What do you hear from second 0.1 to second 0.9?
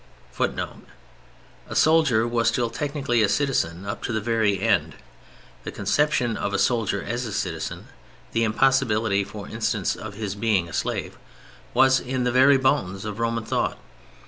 [Footnote: